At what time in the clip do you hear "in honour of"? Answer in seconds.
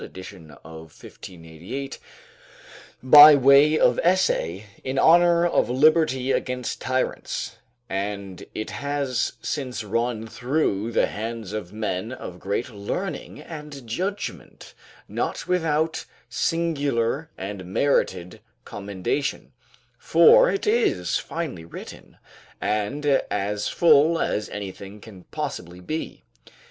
4.83-5.69